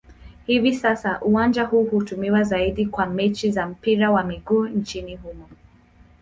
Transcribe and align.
Hivi 0.47 0.75
sasa 0.75 1.19
uwanja 1.21 1.63
huu 1.63 1.83
hutumiwa 1.83 2.43
zaidi 2.43 2.85
kwa 2.85 3.05
mechi 3.05 3.51
za 3.51 3.67
mpira 3.67 4.11
wa 4.11 4.23
miguu 4.23 4.67
nchini 4.67 5.15
humo. 5.15 5.49